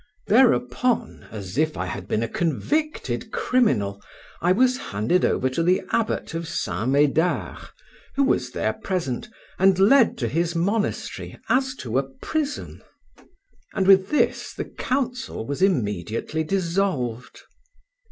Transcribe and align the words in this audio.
Thereupon, 0.25 1.27
as 1.29 1.59
if 1.59 1.77
I 1.77 1.85
had 1.85 2.07
been 2.07 2.23
a 2.23 2.27
convicted 2.27 3.31
criminal, 3.31 4.01
I 4.41 4.51
was 4.51 4.75
handed 4.77 5.23
over 5.23 5.47
to 5.51 5.61
the 5.61 5.83
Abbot 5.91 6.33
of 6.33 6.47
St. 6.47 6.89
Médard, 6.89 7.69
who 8.15 8.23
was 8.23 8.49
there 8.49 8.73
present, 8.73 9.29
and 9.59 9.77
led 9.77 10.17
to 10.17 10.27
his 10.27 10.55
monastery 10.55 11.37
as 11.49 11.75
to 11.75 11.99
a 11.99 12.09
prison. 12.17 12.81
And 13.75 13.85
with 13.85 14.09
this 14.09 14.55
the 14.55 14.65
council 14.65 15.45
was 15.45 15.61
immediately 15.61 16.43
dissolved. 16.45 17.43